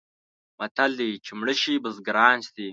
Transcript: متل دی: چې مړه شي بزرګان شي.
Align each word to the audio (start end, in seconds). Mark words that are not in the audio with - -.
متل 0.59 0.91
دی: 0.99 1.11
چې 1.25 1.31
مړه 1.39 1.55
شي 1.61 1.73
بزرګان 1.83 2.37
شي. 2.49 2.67